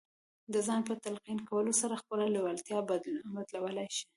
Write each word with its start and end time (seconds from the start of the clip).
د 0.53 0.55
ځان 0.67 0.81
په 0.87 0.93
تلقين 1.03 1.39
کولو 1.49 1.71
سره 1.81 1.99
خپله 2.01 2.25
لېوالتیا 2.35 2.79
بدلولای 2.89 3.87
شئ. 3.97 4.05